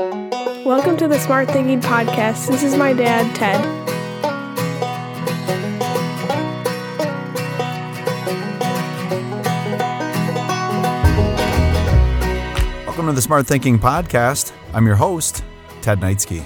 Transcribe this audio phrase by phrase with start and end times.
[0.00, 2.48] Welcome to the Smart Thinking Podcast.
[2.48, 3.60] This is my dad, Ted.
[12.86, 14.54] Welcome to the Smart Thinking Podcast.
[14.72, 15.44] I'm your host,
[15.82, 16.42] Ted Neitzke.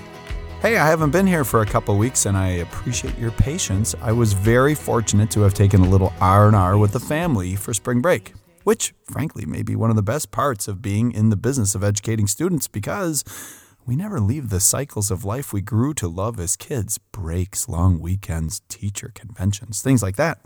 [0.61, 3.95] Hey, I haven't been here for a couple weeks and I appreciate your patience.
[4.03, 8.01] I was very fortunate to have taken a little R&R with the family for spring
[8.01, 8.35] break,
[8.65, 11.85] which frankly may be one of the best parts of being in the business of
[11.85, 13.23] educating students because
[13.87, 16.99] we never leave the cycles of life we grew to love as kids.
[17.13, 20.41] Breaks, long weekends, teacher conventions, things like that.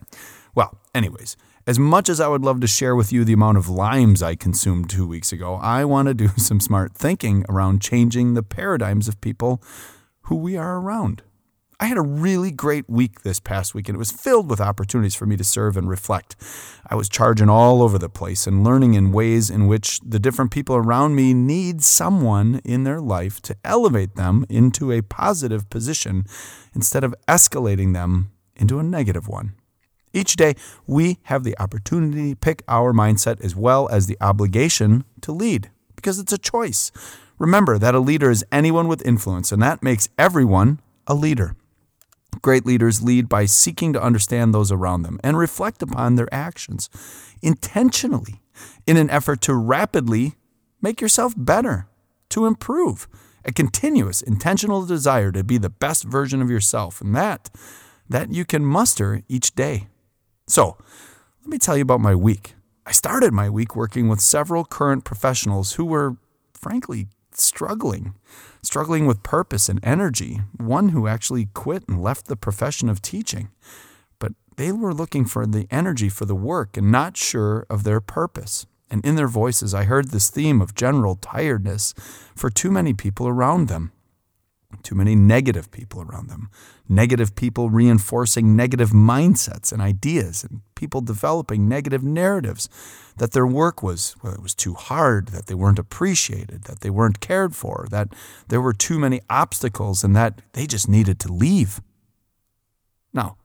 [0.55, 3.69] Well, anyways, as much as I would love to share with you the amount of
[3.69, 8.35] limes I consumed two weeks ago, I want to do some smart thinking around changing
[8.35, 9.63] the paradigms of people
[10.23, 11.23] who we are around.
[11.81, 15.15] I had a really great week this past week, and it was filled with opportunities
[15.15, 16.35] for me to serve and reflect.
[16.85, 20.51] I was charging all over the place and learning in ways in which the different
[20.51, 26.25] people around me need someone in their life to elevate them into a positive position
[26.75, 29.53] instead of escalating them into a negative one.
[30.13, 30.55] Each day,
[30.89, 35.71] we have the opportunity to pick our mindset as well as the obligation to lead
[35.95, 36.91] because it's a choice.
[37.39, 41.55] Remember that a leader is anyone with influence, and that makes everyone a leader.
[42.43, 46.89] Great leaders lead by seeking to understand those around them and reflect upon their actions
[47.43, 48.43] intentionally
[48.87, 50.35] in an effort to rapidly
[50.81, 51.87] make yourself better,
[52.31, 53.09] to improve,
[53.45, 57.51] a continuous intentional desire to be the best version of yourself, and that
[58.09, 59.87] that you can muster each day.
[60.47, 60.79] So,
[61.43, 62.55] let me tell you about my week.
[62.87, 66.17] I started my week working with several current professionals who were,
[66.55, 67.09] frankly,
[67.41, 68.15] struggling,
[68.63, 70.41] struggling with purpose and energy.
[70.57, 73.51] One who actually quit and left the profession of teaching.
[74.19, 78.01] But they were looking for the energy for the work and not sure of their
[78.01, 78.67] purpose.
[78.91, 81.93] And in their voices, I heard this theme of general tiredness
[82.35, 83.93] for too many people around them
[84.83, 86.51] too many negative people around them,
[86.89, 92.69] negative people reinforcing negative mindsets and ideas, and people developing negative narratives
[93.17, 96.91] that their work was well, it was too hard, that they weren't appreciated, that they
[96.91, 98.09] weren't cared for, that
[98.49, 101.81] there were too many obstacles, and that they just needed to leave.
[103.13, 103.37] Now,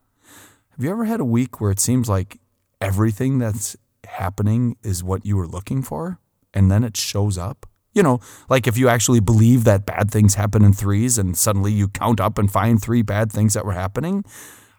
[0.72, 2.40] have you ever had a week where it seems like
[2.82, 6.20] everything that's happening is what you were looking for,
[6.54, 7.66] and then it shows up?
[7.94, 11.72] You know, like if you actually believe that bad things happen in threes and suddenly
[11.72, 14.24] you count up and find three bad things that were happening.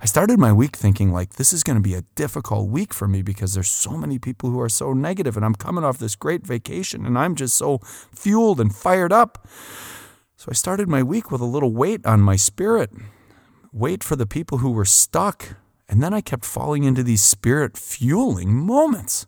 [0.01, 3.09] I started my week thinking like this is going to be a difficult week for
[3.09, 6.17] me because there's so many people who are so negative and I'm coming off this
[6.17, 7.79] great vacation and I'm just so
[8.13, 9.49] fueled and fired up.
[10.37, 12.91] So I started my week with a little weight on my spirit.
[13.73, 15.57] Wait for the people who were stuck.
[15.89, 19.27] And then I kept falling into these spirit fueling moments.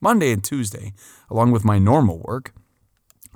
[0.00, 0.92] Monday and Tuesday,
[1.30, 2.52] along with my normal work,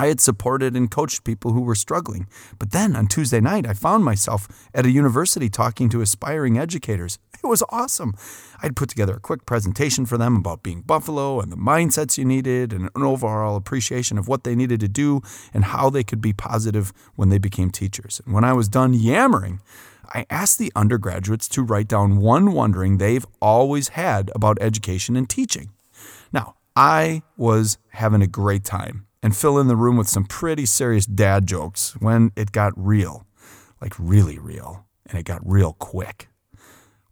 [0.01, 2.27] I had supported and coached people who were struggling.
[2.59, 7.19] But then on Tuesday night, I found myself at a university talking to aspiring educators.
[7.43, 8.15] It was awesome.
[8.63, 12.25] I'd put together a quick presentation for them about being Buffalo and the mindsets you
[12.27, 15.23] needed and an overall appreciation of what they needed to do
[15.55, 18.21] and how they could be positive when they became teachers.
[18.27, 19.61] And when I was done yammering,
[20.15, 25.29] I asked the undergraduates to write down one wondering they've always had about education and
[25.29, 25.71] teaching.
[26.31, 30.67] Now, I was having a great time and fill in the room with some pretty
[30.67, 33.27] serious dad jokes when it got real,
[33.81, 36.29] like really real, and it got real quick.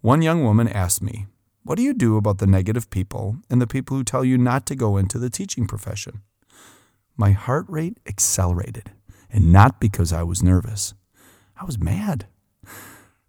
[0.00, 1.26] One young woman asked me,
[1.64, 4.64] What do you do about the negative people and the people who tell you not
[4.66, 6.22] to go into the teaching profession?
[7.16, 8.92] My heart rate accelerated,
[9.30, 10.94] and not because I was nervous.
[11.60, 12.26] I was mad.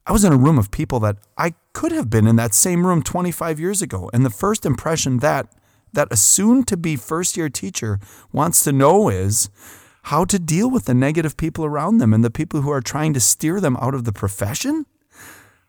[0.06, 2.85] I was in a room of people that I could have been in that same
[2.85, 5.51] room 25 years ago, and the first impression that
[5.94, 8.00] that a soon to be first year teacher
[8.32, 9.50] wants to know is
[10.04, 13.14] how to deal with the negative people around them and the people who are trying
[13.14, 14.86] to steer them out of the profession.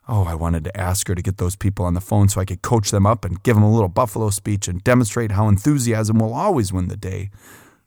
[0.09, 2.45] Oh, I wanted to ask her to get those people on the phone so I
[2.45, 6.19] could coach them up and give them a little Buffalo speech and demonstrate how enthusiasm
[6.19, 7.31] will always win the day.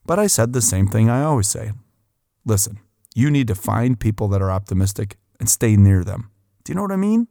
[0.06, 1.72] But I said the same thing I always say
[2.46, 2.80] listen,
[3.16, 6.30] you need to find people that are optimistic and stay near them.
[6.64, 7.28] Do you know what I mean?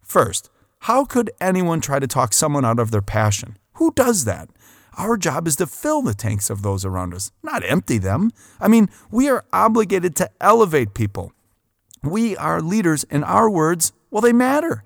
[0.00, 3.56] First, how could anyone try to talk someone out of their passion?
[3.82, 4.48] Who does that?
[4.96, 8.30] Our job is to fill the tanks of those around us, not empty them.
[8.60, 11.32] I mean, we are obligated to elevate people.
[12.00, 14.84] We are leaders, and our words, well, they matter.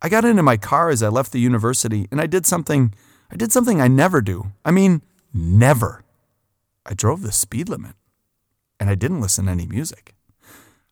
[0.00, 2.94] I got into my car as I left the university, and I did something.
[3.30, 4.52] I did something I never do.
[4.64, 5.02] I mean,
[5.34, 6.02] never.
[6.86, 7.94] I drove the speed limit,
[8.80, 10.14] and I didn't listen to any music.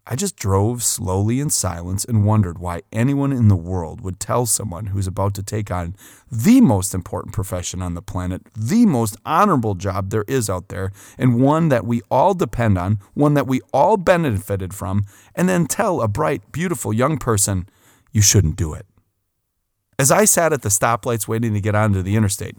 [0.05, 4.47] I just drove slowly in silence and wondered why anyone in the world would tell
[4.47, 5.95] someone who's about to take on
[6.31, 10.91] the most important profession on the planet, the most honorable job there is out there,
[11.17, 15.05] and one that we all depend on, one that we all benefited from,
[15.37, 17.69] and then tell a bright, beautiful young person,
[18.11, 18.87] you shouldn't do it.
[20.01, 22.57] As I sat at the stoplights waiting to get onto the interstate,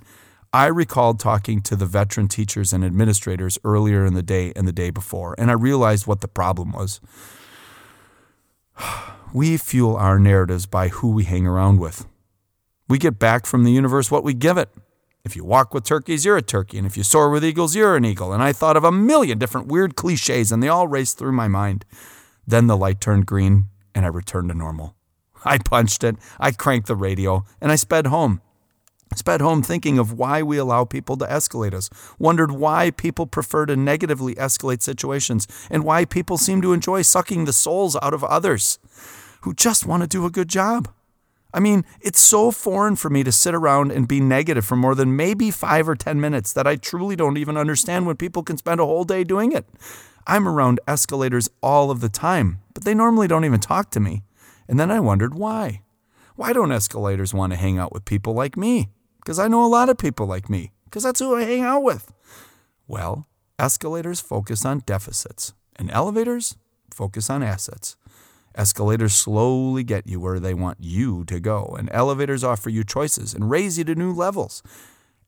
[0.56, 4.72] I recalled talking to the veteran teachers and administrators earlier in the day and the
[4.72, 7.02] day before, and I realized what the problem was.
[9.34, 12.06] We fuel our narratives by who we hang around with.
[12.88, 14.70] We get back from the universe what we give it.
[15.26, 17.96] If you walk with turkeys, you're a turkey, and if you soar with eagles, you're
[17.96, 18.32] an eagle.
[18.32, 21.48] And I thought of a million different weird cliches, and they all raced through my
[21.48, 21.84] mind.
[22.46, 24.94] Then the light turned green, and I returned to normal.
[25.44, 28.40] I punched it, I cranked the radio, and I sped home.
[29.16, 31.90] Sped home thinking of why we allow people to escalate us,
[32.20, 37.46] wondered why people prefer to negatively escalate situations, and why people seem to enjoy sucking
[37.46, 38.80] the souls out of others
[39.42, 40.90] who just want to do a good job.
[41.54, 44.96] I mean, it's so foreign for me to sit around and be negative for more
[44.96, 48.58] than maybe five or 10 minutes that I truly don't even understand when people can
[48.58, 49.66] spend a whole day doing it.
[50.26, 54.24] I'm around escalators all of the time, but they normally don't even talk to me.
[54.68, 55.82] And then I wondered why.
[56.36, 58.90] Why don't escalators want to hang out with people like me?
[59.24, 61.82] Because I know a lot of people like me, because that's who I hang out
[61.82, 62.12] with.
[62.88, 63.26] Well,
[63.58, 66.58] escalators focus on deficits, and elevators
[66.94, 67.96] focus on assets.
[68.56, 73.34] Escalators slowly get you where they want you to go, and elevators offer you choices
[73.34, 74.62] and raise you to new levels.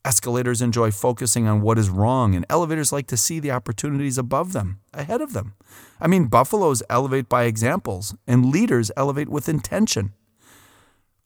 [0.04, 4.52] Escalators enjoy focusing on what is wrong, and elevators like to see the opportunities above
[4.52, 5.54] them, ahead of them.
[5.98, 10.12] I mean, buffaloes elevate by examples, and leaders elevate with intention.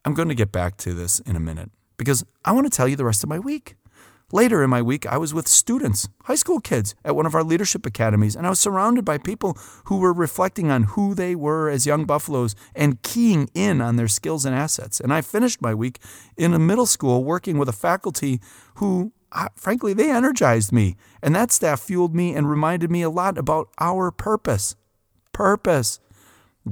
[0.04, 2.88] I'm going to get back to this in a minute because I want to tell
[2.88, 3.76] you the rest of my week.
[4.32, 7.44] Later in my week, I was with students, high school kids, at one of our
[7.44, 11.68] leadership academies, and I was surrounded by people who were reflecting on who they were
[11.68, 14.98] as young buffaloes and keying in on their skills and assets.
[14.98, 15.98] And I finished my week
[16.38, 18.40] in a middle school working with a faculty
[18.76, 19.12] who,
[19.54, 20.96] frankly, they energized me.
[21.22, 24.74] And that staff fueled me and reminded me a lot about our purpose.
[25.32, 26.00] Purpose.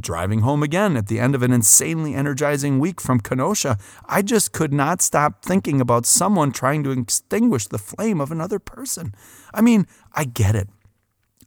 [0.00, 4.52] Driving home again at the end of an insanely energizing week from Kenosha, I just
[4.52, 9.14] could not stop thinking about someone trying to extinguish the flame of another person.
[9.52, 10.68] I mean, I get it.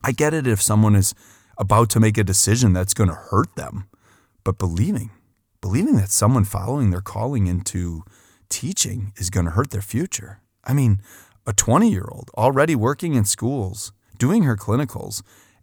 [0.04, 1.14] I get it if someone is
[1.58, 3.88] about to make a decision that's going to hurt them.
[4.44, 5.12] But believing,
[5.62, 8.04] believing that someone following their calling into
[8.50, 10.42] teaching is going to hurt their future.
[10.64, 11.02] I mean,
[11.46, 15.22] a 20 year old already working in schools, doing her clinicals,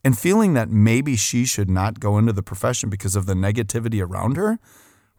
[0.09, 4.03] and feeling that maybe she should not go into the profession because of the negativity
[4.03, 4.59] around her,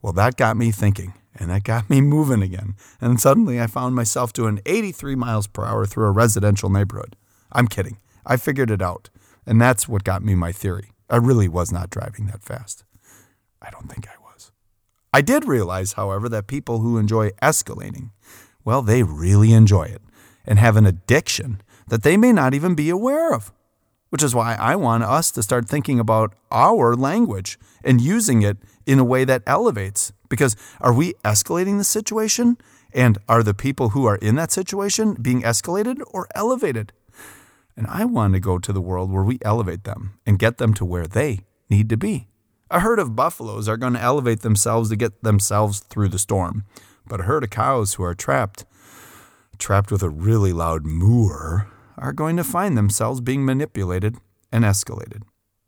[0.02, 2.74] well, that got me thinking and that got me moving again.
[3.00, 7.16] And suddenly I found myself doing 83 miles per hour through a residential neighborhood.
[7.52, 8.00] I'm kidding.
[8.26, 9.12] I figured it out.
[9.46, 10.90] And that's what got me my theory.
[11.08, 12.84] I really was not driving that fast.
[13.62, 14.52] I don't think I was.
[15.14, 18.10] I did realize, however, that people who enjoy escalating,
[18.66, 20.02] well, they really enjoy it
[20.48, 23.52] and have an addiction that they may not even be aware of
[24.10, 28.58] which is why I want us to start thinking about our language and using it
[28.86, 30.12] in a way that elevates.
[30.30, 32.58] Because are we escalating the situation?
[32.92, 36.92] And are the people who are in that situation being escalated or elevated?
[37.78, 40.74] And I want to go to the world where we elevate them and get them
[40.76, 42.28] to where they need to be.
[42.72, 46.66] A herd of buffaloes are going to elevate themselves to get themselves through the storm.
[47.08, 48.66] But a herd of cows who are trapped,
[49.58, 51.68] trapped with a really loud mooer,
[52.00, 54.18] are going to find themselves being manipulated
[54.52, 55.22] and escalated.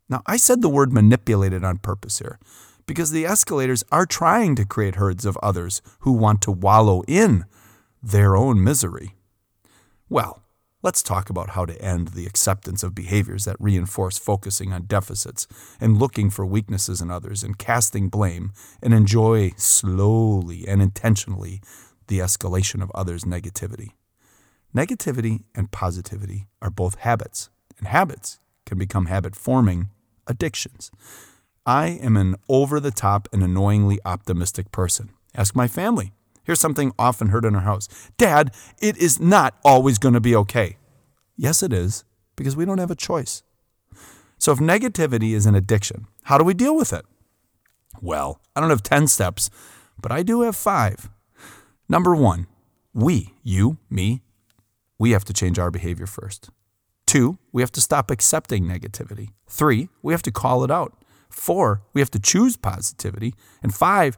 [0.08, 2.38] Now, I said the word manipulated on purpose here
[2.86, 7.44] because the escalators are trying to create herds of others who want to wallow in
[8.02, 9.14] their own misery.
[10.08, 10.42] Well,
[10.82, 15.46] let's talk about how to end the acceptance of behaviors that reinforce focusing on deficits
[15.80, 18.52] and looking for weaknesses in others and casting blame
[18.82, 21.62] and enjoy slowly and intentionally
[22.08, 23.92] the escalation of others' negativity.
[24.74, 29.90] Negativity and positivity are both habits, and habits can become habit forming
[30.26, 30.90] addictions.
[31.66, 35.10] I am an over the top and annoyingly optimistic person.
[35.34, 36.12] Ask my family.
[36.44, 40.34] Here's something often heard in our house Dad, it is not always going to be
[40.36, 40.78] okay.
[41.36, 43.42] Yes, it is, because we don't have a choice.
[44.38, 47.04] So if negativity is an addiction, how do we deal with it?
[48.00, 49.50] Well, I don't have 10 steps,
[50.00, 51.10] but I do have five.
[51.88, 52.46] Number one,
[52.94, 54.22] we, you, me,
[55.02, 56.50] we have to change our behavior first.
[57.06, 59.30] Two, we have to stop accepting negativity.
[59.48, 60.92] Three, we have to call it out.
[61.28, 63.34] Four, we have to choose positivity.
[63.64, 64.16] And five,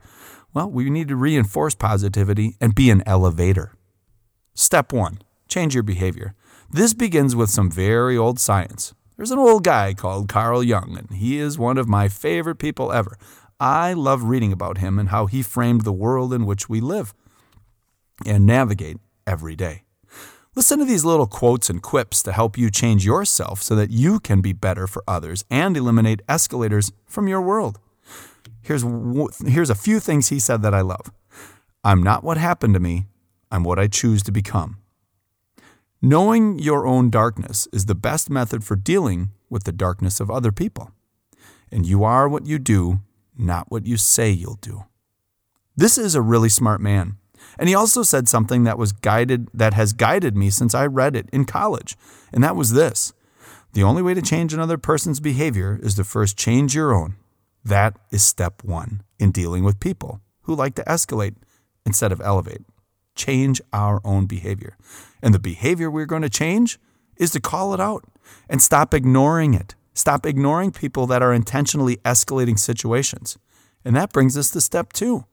[0.53, 3.73] well, we need to reinforce positivity and be an elevator.
[4.53, 6.35] Step one change your behavior.
[6.69, 8.93] This begins with some very old science.
[9.17, 12.91] There's an old guy called Carl Jung, and he is one of my favorite people
[12.91, 13.17] ever.
[13.59, 17.15] I love reading about him and how he framed the world in which we live
[18.23, 19.84] and navigate every day.
[20.57, 24.21] Listen to these little quotes and quips to help you change yourself so that you
[24.21, 27.77] can be better for others and eliminate escalators from your world.
[28.61, 28.85] Here's,
[29.45, 31.11] here's a few things he said that I love
[31.83, 33.05] I'm not what happened to me,
[33.51, 34.77] I'm what I choose to become.
[36.01, 40.53] Knowing your own darkness is the best method for dealing with the darkness of other
[40.53, 40.91] people.
[41.69, 43.01] And you are what you do,
[43.37, 44.85] not what you say you'll do.
[45.75, 47.17] This is a really smart man.
[47.57, 51.15] And he also said something that was guided that has guided me since I read
[51.15, 51.97] it in college,
[52.33, 53.13] and that was this.
[53.73, 57.15] The only way to change another person's behavior is to first change your own.
[57.63, 61.35] That is step 1 in dealing with people who like to escalate
[61.85, 62.61] instead of elevate.
[63.15, 64.77] Change our own behavior.
[65.21, 66.79] And the behavior we're going to change
[67.17, 68.05] is to call it out
[68.49, 69.75] and stop ignoring it.
[69.93, 73.37] Stop ignoring people that are intentionally escalating situations.
[73.83, 75.25] And that brings us to step two.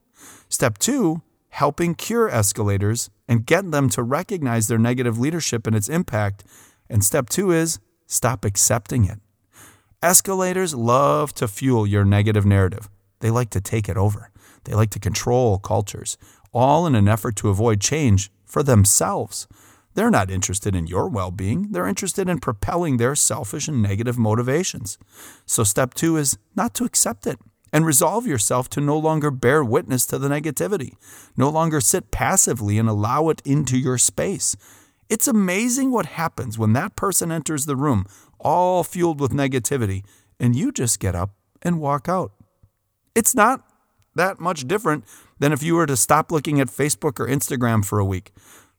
[0.49, 1.21] Step two
[1.53, 6.43] helping cure escalators and get them to recognize their negative leadership and its impact.
[6.89, 9.19] And step two is stop accepting it.
[10.01, 12.89] Escalators love to fuel your negative narrative.
[13.19, 14.31] They like to take it over.
[14.63, 16.17] They like to control cultures,
[16.53, 19.47] all in an effort to avoid change for themselves.
[19.93, 24.17] They're not interested in your well being, they're interested in propelling their selfish and negative
[24.17, 24.97] motivations.
[25.45, 27.37] So, step two is not to accept it
[27.73, 30.93] and resolve yourself to no longer bear witness to the negativity,
[31.35, 34.55] no longer sit passively and allow it into your space.
[35.09, 38.05] It's amazing what happens when that person enters the room,
[38.39, 40.05] all fueled with negativity,
[40.39, 41.31] and you just get up
[41.63, 42.31] and walk out.
[43.15, 43.65] It's not
[44.15, 45.03] that much different
[45.39, 48.31] than if you were to stop looking at Facebook or Instagram for a week.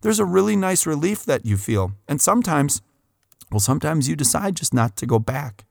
[0.02, 2.80] There's a really nice relief that you feel, and sometimes,
[3.50, 5.64] well, sometimes you decide just not to go back.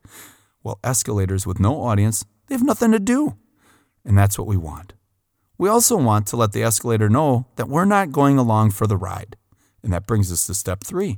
[0.62, 3.36] Well, escalators with no audience they have nothing to do.
[4.06, 4.94] And that's what we want.
[5.58, 8.96] We also want to let the escalator know that we're not going along for the
[8.96, 9.38] ride.
[9.82, 11.18] And that brings us to step three.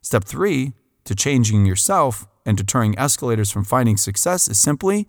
[0.00, 0.72] Step three
[1.04, 5.06] to changing yourself and deterring escalators from finding success is simply,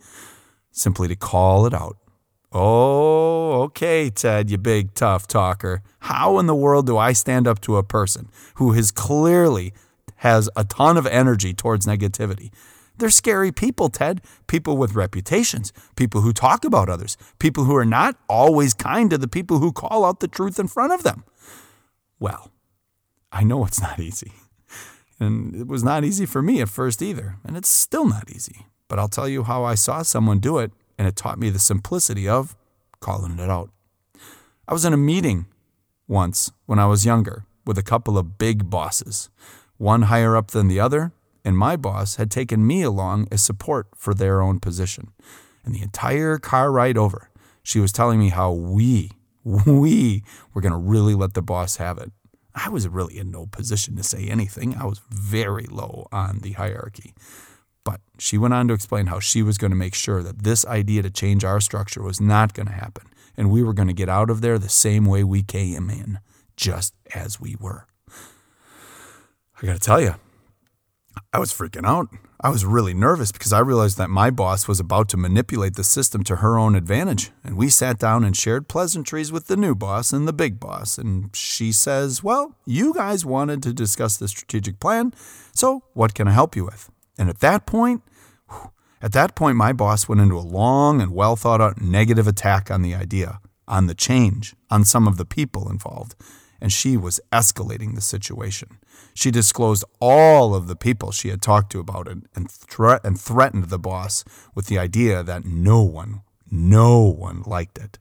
[0.69, 1.97] simply to call it out.
[2.51, 5.81] Oh, okay, Ted, you big tough talker.
[6.01, 9.73] How in the world do I stand up to a person who has clearly
[10.17, 12.51] has a ton of energy towards negativity?
[12.97, 14.21] They're scary people, Ted.
[14.47, 19.17] People with reputations, people who talk about others, people who are not always kind to
[19.17, 21.23] the people who call out the truth in front of them.
[22.19, 22.51] Well,
[23.31, 24.31] I know it's not easy.
[25.19, 27.37] And it was not easy for me at first either.
[27.43, 28.67] And it's still not easy.
[28.87, 31.59] But I'll tell you how I saw someone do it, and it taught me the
[31.59, 32.55] simplicity of
[32.99, 33.71] calling it out.
[34.67, 35.47] I was in a meeting
[36.07, 39.29] once when I was younger with a couple of big bosses,
[39.77, 41.11] one higher up than the other,
[41.43, 45.11] and my boss had taken me along as support for their own position.
[45.65, 47.29] And the entire car ride over,
[47.63, 49.11] she was telling me how we,
[49.43, 50.23] we
[50.53, 52.11] were going to really let the boss have it.
[52.55, 54.75] I was really in no position to say anything.
[54.75, 57.13] I was very low on the hierarchy.
[57.83, 60.65] But she went on to explain how she was going to make sure that this
[60.65, 63.93] idea to change our structure was not going to happen, and we were going to
[63.93, 66.19] get out of there the same way we came in,
[66.55, 67.87] just as we were.
[69.61, 70.15] I got to tell you,
[71.31, 72.09] I was freaking out.
[72.41, 75.83] I was really nervous because I realized that my boss was about to manipulate the
[75.83, 77.31] system to her own advantage.
[77.43, 80.97] And we sat down and shared pleasantries with the new boss and the big boss.
[80.97, 85.13] And she says, Well, you guys wanted to discuss the strategic plan,
[85.53, 86.89] so what can I help you with?
[87.17, 88.03] And at that point,
[89.01, 92.69] at that point, my boss went into a long and well thought out negative attack
[92.69, 96.15] on the idea, on the change, on some of the people involved
[96.63, 98.79] and she was escalating the situation.
[99.13, 103.19] She disclosed all of the people she had talked to about it and, thre- and
[103.19, 104.23] threatened the boss
[104.55, 107.99] with the idea that no one, no one liked it.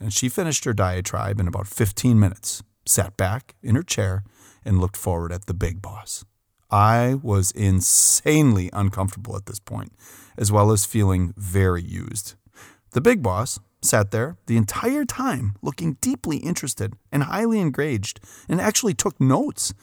[0.00, 4.24] And she finished her diatribe in about 15 minutes, sat back in her chair,
[4.64, 6.24] and looked forward at the big boss.
[6.72, 9.92] I was insanely uncomfortable at this point,
[10.36, 12.34] as well as feeling very used.
[12.90, 18.60] The big boss, sat there the entire time looking deeply interested and highly engaged and
[18.60, 19.74] actually took notes.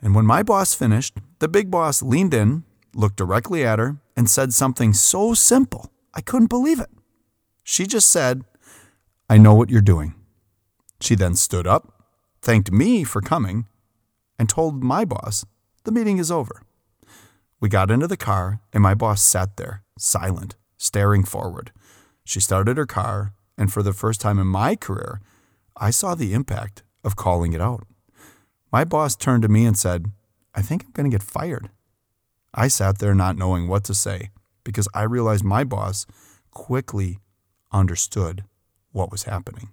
[0.00, 2.64] And when my boss finished, the big boss leaned in,
[2.94, 6.90] looked directly at her, and said something so simple, I couldn't believe it.
[7.62, 8.44] She just said,
[9.30, 10.14] I know what you're doing.
[11.00, 12.06] She then stood up,
[12.42, 13.66] thanked me for coming,
[14.38, 15.44] and told my boss,
[15.84, 16.62] the meeting is over.
[17.60, 21.70] We got into the car, and my boss sat there, silent, staring forward.
[22.24, 25.20] She started her car, and for the first time in my career,
[25.76, 27.86] I saw the impact of calling it out.
[28.70, 30.06] My boss turned to me and said,
[30.54, 31.70] I think I'm going to get fired.
[32.54, 34.30] I sat there not knowing what to say
[34.64, 36.06] because I realized my boss
[36.50, 37.18] quickly
[37.72, 38.44] understood
[38.92, 39.70] what was happening.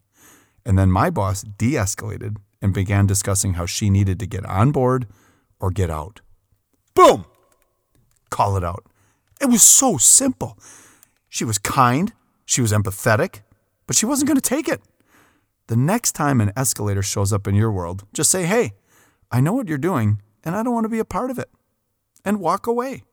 [0.65, 4.71] And then my boss de escalated and began discussing how she needed to get on
[4.71, 5.07] board
[5.59, 6.21] or get out.
[6.93, 7.25] Boom!
[8.29, 8.85] Call it out.
[9.41, 10.57] It was so simple.
[11.29, 12.13] She was kind,
[12.49, 13.41] she was empathetic,
[13.85, 14.81] but she wasn't going to take it.
[15.67, 18.73] The next time an escalator shows up in your world, just say, hey,
[19.31, 21.51] I know what you're doing, and I don't want to be a part of it,
[22.25, 23.03] and walk away.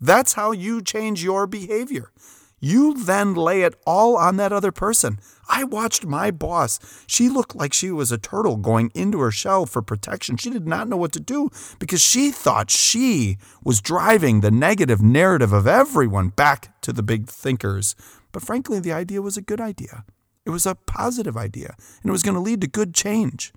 [0.00, 2.12] That's how you change your behavior.
[2.60, 5.18] You then lay it all on that other person.
[5.48, 6.78] I watched my boss.
[7.08, 10.36] She looked like she was a turtle going into her shell for protection.
[10.36, 15.02] She did not know what to do because she thought she was driving the negative
[15.02, 17.96] narrative of everyone back to the big thinkers.
[18.32, 20.04] But frankly, the idea was a good idea.
[20.44, 23.52] It was a positive idea, and it was going to lead to good change.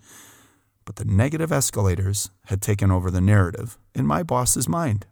[0.84, 5.06] But the negative escalators had taken over the narrative in my boss's mind.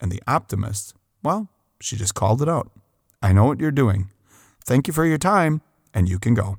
[0.00, 1.48] And the optimist, well,
[1.80, 2.70] she just called it out.
[3.22, 4.10] I know what you're doing.
[4.64, 5.62] Thank you for your time,
[5.94, 6.58] and you can go.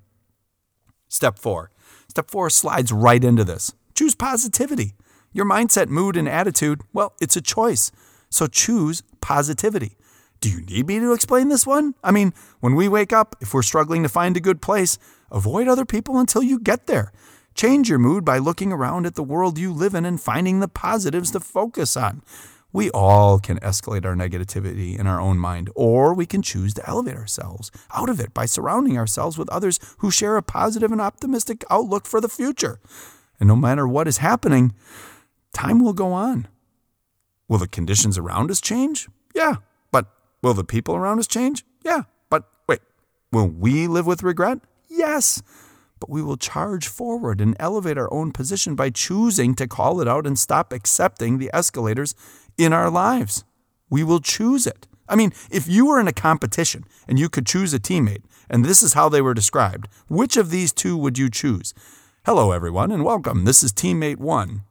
[1.08, 1.72] Step four.
[2.08, 3.74] Step four slides right into this.
[3.94, 4.96] Choose positivity.
[5.34, 7.92] Your mindset, mood, and attitude, well, it's a choice.
[8.30, 9.98] So choose positivity.
[10.40, 11.96] Do you need me to explain this one?
[12.04, 14.98] I mean, when we wake up, if we're struggling to find a good place,
[15.32, 17.12] avoid other people until you get there.
[17.56, 20.68] Change your mood by looking around at the world you live in and finding the
[20.68, 22.22] positives to focus on.
[22.72, 26.88] We all can escalate our negativity in our own mind, or we can choose to
[26.88, 31.02] elevate ourselves out of it by surrounding ourselves with others who share a positive and
[31.02, 32.80] optimistic outlook for the future.
[33.40, 34.76] And no matter what is happening,
[35.54, 36.48] time will go on.
[37.48, 39.08] Will the conditions around us change?
[39.34, 39.56] Yeah.
[40.48, 41.66] Will the people around us change?
[41.84, 42.04] Yeah.
[42.30, 42.80] But wait,
[43.34, 44.60] will we live with regret?
[44.88, 45.44] Yes
[46.00, 50.08] but we will charge forward and elevate our own position by choosing to call it
[50.08, 52.14] out and stop accepting the escalators
[52.56, 53.44] in our lives.
[53.90, 54.86] We will choose it.
[55.10, 58.64] I mean, if you were in a competition and you could choose a teammate, and
[58.64, 61.74] this is how they were described, which of these two would you choose?
[62.28, 63.46] Hello, everyone, and welcome.
[63.46, 64.62] This is teammate one.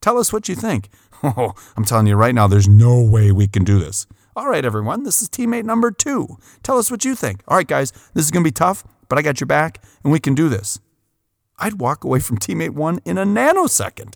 [0.00, 0.88] Tell us what you think.
[1.22, 4.06] Oh, I'm telling you right now, there's no way we can do this.
[4.36, 6.36] All right, everyone, this is teammate number two.
[6.62, 7.42] Tell us what you think.
[7.48, 10.12] All right, guys, this is going to be tough, but I got your back, and
[10.12, 10.78] we can do this.
[11.58, 14.12] I'd walk away from teammate one in a nanosecond.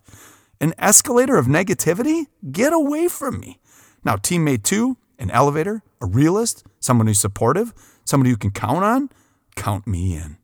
[0.61, 2.27] An escalator of negativity?
[2.53, 3.61] Get away from me.
[4.05, 7.73] Now, teammate two, an elevator, a realist, someone who's supportive,
[8.05, 9.09] somebody who can count on,
[9.57, 10.37] count me in.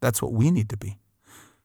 [0.00, 0.96] That's what we need to be.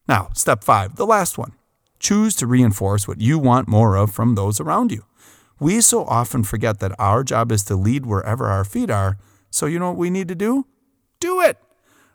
[0.09, 1.53] Now, step five, the last one.
[1.99, 5.05] Choose to reinforce what you want more of from those around you.
[5.59, 9.17] We so often forget that our job is to lead wherever our feet are.
[9.49, 10.65] So, you know what we need to do?
[11.19, 11.57] Do it.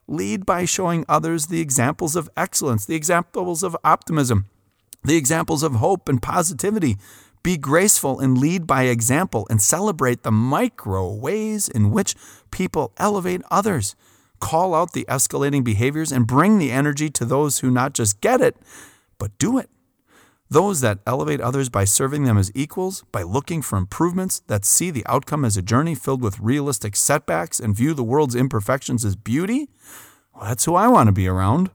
[0.07, 4.47] Lead by showing others the examples of excellence, the examples of optimism,
[5.05, 6.97] the examples of hope and positivity.
[7.43, 12.15] Be graceful and lead by example and celebrate the micro ways in which
[12.51, 13.95] people elevate others.
[14.41, 18.43] Call out the escalating behaviors and bring the energy to those who not just get
[18.43, 18.57] it,
[19.19, 19.71] but do it.
[20.53, 24.91] Those that elevate others by serving them as equals, by looking for improvements, that see
[24.91, 29.15] the outcome as a journey filled with realistic setbacks and view the world's imperfections as
[29.15, 29.69] beauty,
[30.35, 31.71] well, that's who I want to be around.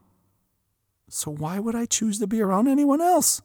[1.08, 3.42] So why would I choose to be around anyone else?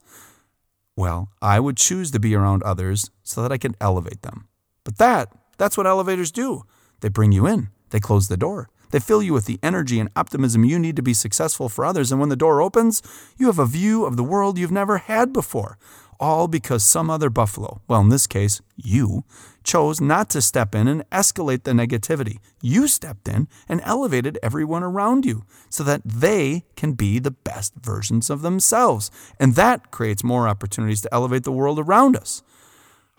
[0.97, 4.49] Well, I would choose to be around others so that I can elevate them.
[4.83, 6.65] But that, that's what elevators do.
[7.01, 8.69] They bring you in, they close the door.
[8.91, 12.11] They fill you with the energy and optimism you need to be successful for others.
[12.11, 13.03] And when the door opens,
[13.39, 15.79] you have a view of the world you've never had before.
[16.19, 19.25] All because some other buffalo, well, in this case, you,
[19.65, 22.39] chose not to step in and escalate the negativity.
[22.61, 27.75] You stepped in and elevated everyone around you so that they can be the best
[27.77, 29.11] versions of themselves.
[29.39, 32.43] And that creates more opportunities to elevate the world around us.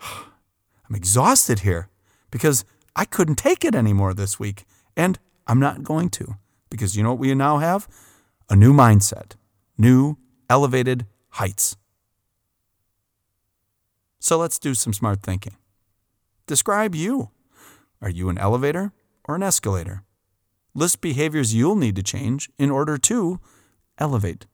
[0.00, 1.88] I'm exhausted here
[2.30, 4.64] because I couldn't take it anymore this week.
[4.96, 6.36] And I'm not going to
[6.70, 7.88] because you know what we now have?
[8.48, 9.32] A new mindset,
[9.76, 10.16] new
[10.48, 11.76] elevated heights.
[14.18, 15.56] So let's do some smart thinking.
[16.46, 17.30] Describe you.
[18.00, 18.92] Are you an elevator
[19.24, 20.02] or an escalator?
[20.74, 23.40] List behaviors you'll need to change in order to
[23.98, 24.46] elevate.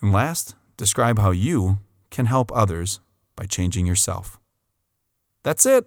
[0.00, 1.78] And last, describe how you
[2.10, 3.00] can help others
[3.36, 4.38] by changing yourself.
[5.42, 5.86] That's it.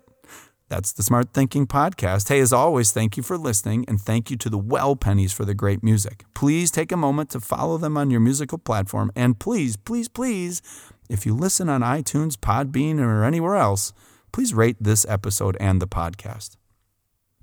[0.68, 2.30] That's the Smart Thinking Podcast.
[2.30, 5.46] Hey, as always, thank you for listening and thank you to the Well Pennies for
[5.46, 6.26] the great music.
[6.34, 9.12] Please take a moment to follow them on your musical platform.
[9.16, 10.64] And please, please, please,
[11.08, 13.94] if you listen on iTunes, Podbean, or anywhere else,
[14.32, 16.56] please rate this episode and the podcast.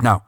[0.01, 0.25] Now,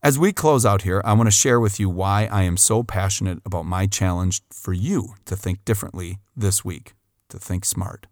[0.00, 2.84] as we close out here, I want to share with you why I am so
[2.84, 6.94] passionate about my challenge for you to think differently this week,
[7.28, 8.06] to think smart.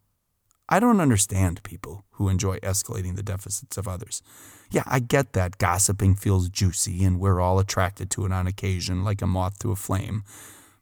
[0.68, 4.22] I don't understand people who enjoy escalating the deficits of others.
[4.70, 9.02] Yeah, I get that gossiping feels juicy and we're all attracted to it on occasion,
[9.02, 10.24] like a moth to a flame.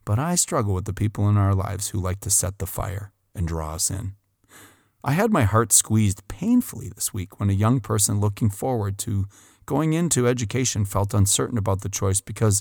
[0.05, 3.13] But I struggle with the people in our lives who like to set the fire
[3.35, 4.15] and draw us in.
[5.05, 9.27] I had my heart squeezed painfully this week when a young person looking forward to
[9.67, 12.61] going into education felt uncertain about the choice because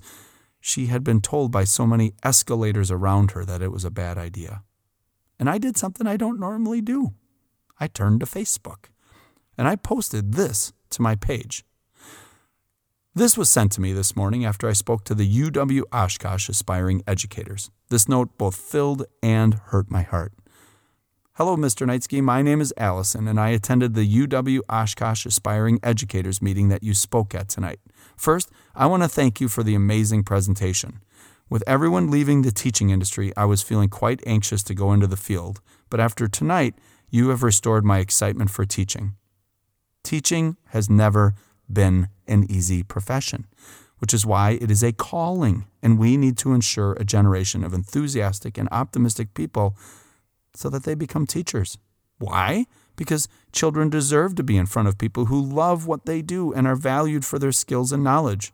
[0.59, 4.17] she had been told by so many escalators around her that it was a bad
[4.17, 4.63] idea.
[5.39, 7.13] And I did something I don't normally do.
[7.79, 8.85] I turned to Facebook
[9.57, 11.65] and I posted this to my page.
[13.13, 17.01] This was sent to me this morning after I spoke to the UW Oshkosh aspiring
[17.07, 17.71] educators.
[17.89, 20.33] This note both filled and hurt my heart.
[21.37, 21.85] Hello, Mr.
[21.85, 22.21] Neitzke.
[22.21, 26.93] My name is Allison, and I attended the UW Oshkosh Aspiring Educators meeting that you
[26.93, 27.79] spoke at tonight.
[28.15, 31.01] First, I want to thank you for the amazing presentation.
[31.47, 35.17] With everyone leaving the teaching industry, I was feeling quite anxious to go into the
[35.17, 36.73] field, but after tonight,
[37.11, 39.13] you have restored my excitement for teaching.
[40.03, 41.35] Teaching has never
[41.71, 43.45] been an easy profession,
[43.99, 47.73] which is why it is a calling, and we need to ensure a generation of
[47.73, 49.77] enthusiastic and optimistic people
[50.55, 51.77] so that they become teachers.
[52.17, 52.65] Why?
[52.95, 56.65] Because children deserve to be in front of people who love what they do and
[56.65, 58.51] are valued for their skills and knowledge.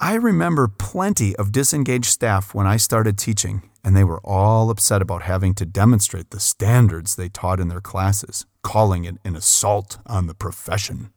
[0.00, 5.02] I remember plenty of disengaged staff when I started teaching, and they were all upset
[5.02, 9.98] about having to demonstrate the standards they taught in their classes, calling it an assault
[10.06, 11.10] on the profession.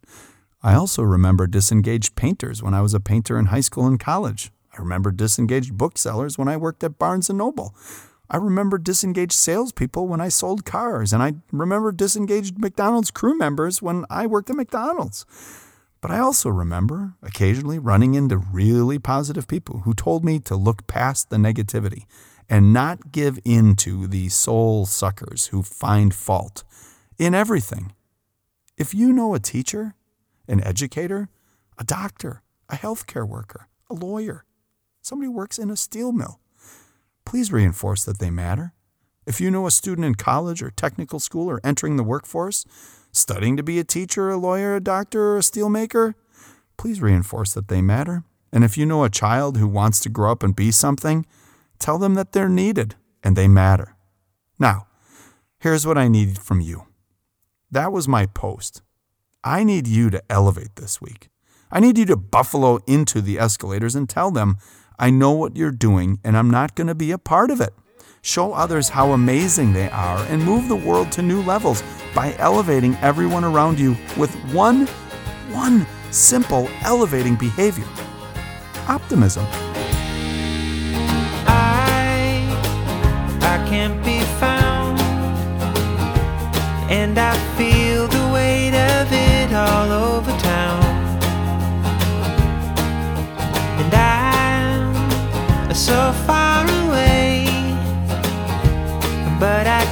[0.63, 4.51] I also remember disengaged painters when I was a painter in high school and college.
[4.75, 7.75] I remember disengaged booksellers when I worked at Barnes Noble.
[8.31, 13.79] I remember disengaged salespeople when I sold cars, and I remember disengaged McDonald's crew members
[13.79, 15.23] when I worked at McDonald's.
[16.01, 20.87] But I also remember occasionally running into really positive people who told me to look
[20.87, 22.05] past the negativity
[22.49, 26.63] and not give in to the soul suckers who find fault
[27.19, 27.93] in everything.
[28.77, 29.93] If you know a teacher,
[30.47, 31.29] an educator,
[31.77, 34.43] a doctor, a healthcare worker, a lawyer,
[35.01, 36.39] somebody who works in a steel mill,
[37.25, 38.73] please reinforce that they matter.
[39.27, 42.65] If you know a student in college or technical school or entering the workforce,
[43.12, 46.13] studying to be a teacher, a lawyer, a doctor, or a steelmaker,
[46.78, 48.24] please reinforce that they matter.
[48.52, 51.26] And if you know a child who wants to grow up and be something,
[51.80, 53.95] tell them that they're needed and they matter.
[54.60, 54.88] Now,
[55.60, 56.88] here's what I need from you.
[57.69, 58.82] That was my post.
[59.43, 61.30] I need you to elevate this week.
[61.71, 64.58] I need you to buffalo into the escalators and tell them
[65.00, 67.74] I know what you're doing, and I'm not going to be a part of it.
[68.23, 72.95] Show others how amazing they are and move the world to new levels by elevating
[72.97, 74.86] everyone around you with one,
[75.49, 77.88] one simple elevating behavior
[78.88, 79.43] optimism.
[81.47, 82.45] I,
[83.41, 84.99] I can't be found,
[86.91, 90.91] and I feel the weight of it all over town.
[95.73, 96.80] So far away,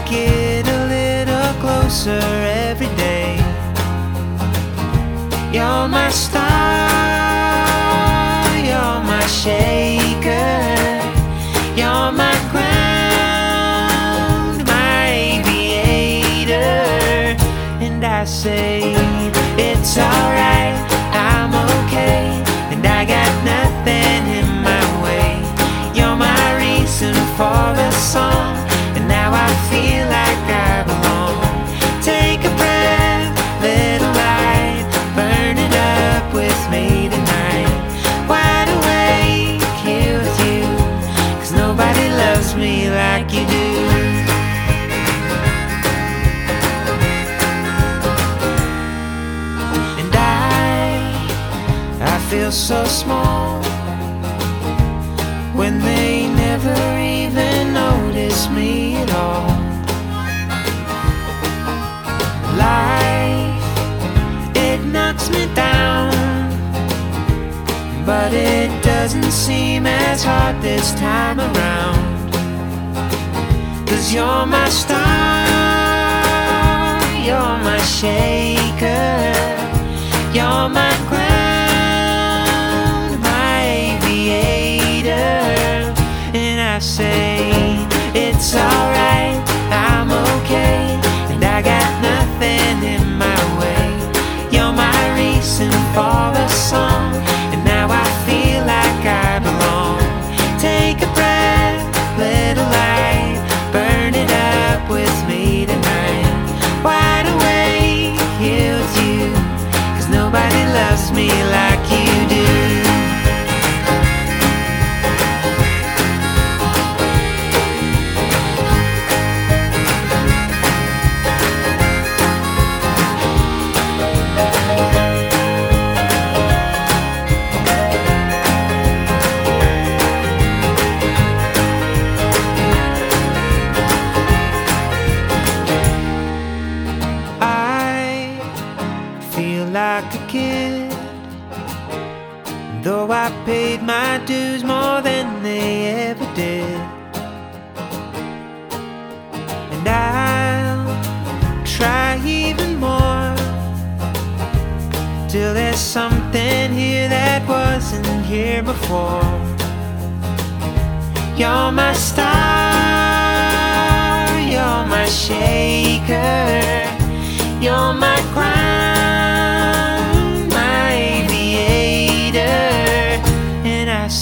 [0.10, 2.20] get a little closer
[2.68, 3.38] every day.
[5.54, 6.42] You're my star,
[8.58, 10.74] you're my shaker,
[11.76, 17.38] you're my ground, my aviator,
[17.86, 18.96] and I say
[19.58, 20.76] it's alright,
[21.14, 22.44] I'm okay,
[74.40, 75.02] you're my star,
[77.26, 78.59] you're my shaker,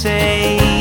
[0.08, 0.77] say,